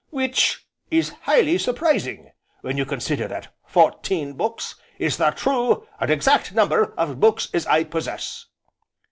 [0.09, 6.55] Which is highly surprising when you consider that fourteen books is the true, and exact
[6.55, 8.47] number of books as I possess."